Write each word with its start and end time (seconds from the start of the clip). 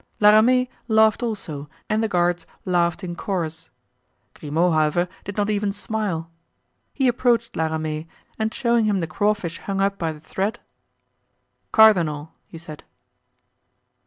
La 0.19 0.31
Ramee 0.31 0.67
laughed 0.87 1.21
also 1.21 1.69
and 1.87 2.01
the 2.01 2.07
guards 2.07 2.47
laughed 2.65 3.03
in 3.03 3.15
chorus; 3.15 3.69
Grimaud, 4.33 4.71
however, 4.73 5.07
did 5.25 5.37
not 5.37 5.51
even 5.51 5.71
smile. 5.71 6.31
He 6.91 7.07
approached 7.07 7.55
La 7.55 7.67
Ramee 7.67 8.07
and 8.39 8.51
showing 8.51 8.85
him 8.85 8.99
the 8.99 9.05
crawfish 9.05 9.59
hung 9.59 9.79
up 9.79 9.99
by 9.99 10.11
the 10.11 10.19
thread: 10.19 10.59
"Cardinal," 11.71 12.33
he 12.47 12.57
said. 12.57 12.83